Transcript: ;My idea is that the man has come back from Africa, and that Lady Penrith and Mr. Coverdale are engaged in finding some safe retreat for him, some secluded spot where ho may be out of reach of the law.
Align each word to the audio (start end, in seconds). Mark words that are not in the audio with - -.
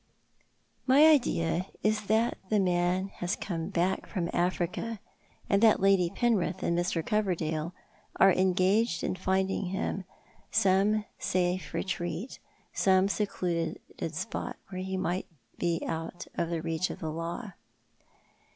;My 0.87 1.05
idea 1.05 1.67
is 1.83 2.05
that 2.07 2.39
the 2.49 2.59
man 2.59 3.09
has 3.17 3.35
come 3.35 3.69
back 3.69 4.07
from 4.07 4.31
Africa, 4.33 4.99
and 5.47 5.61
that 5.61 5.79
Lady 5.79 6.09
Penrith 6.09 6.63
and 6.63 6.75
Mr. 6.75 7.05
Coverdale 7.05 7.71
are 8.15 8.33
engaged 8.33 9.03
in 9.03 9.13
finding 9.15 10.03
some 10.49 11.05
safe 11.19 11.71
retreat 11.75 12.31
for 12.31 12.37
him, 12.37 12.69
some 12.73 13.07
secluded 13.09 14.15
spot 14.15 14.57
where 14.69 14.81
ho 14.83 14.97
may 14.97 15.23
be 15.59 15.83
out 15.85 16.25
of 16.33 16.49
reach 16.65 16.89
of 16.89 16.97
the 16.97 17.11
law. 17.11 17.51